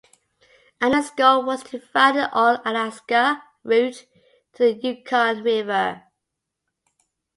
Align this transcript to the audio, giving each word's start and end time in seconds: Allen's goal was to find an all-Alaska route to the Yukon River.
Allen's 0.81 1.11
goal 1.11 1.45
was 1.45 1.61
to 1.61 1.79
find 1.79 2.17
an 2.17 2.27
all-Alaska 2.33 3.43
route 3.63 4.07
to 4.53 4.63
the 4.63 4.73
Yukon 4.73 5.43
River. 5.43 6.05